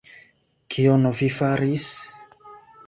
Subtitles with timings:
[0.75, 1.89] Kion vi faris?